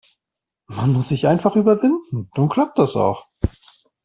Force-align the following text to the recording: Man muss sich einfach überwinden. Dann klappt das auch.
Man 0.65 0.93
muss 0.93 1.09
sich 1.09 1.27
einfach 1.27 1.55
überwinden. 1.55 2.31
Dann 2.33 2.49
klappt 2.49 2.79
das 2.79 2.95
auch. 2.95 3.27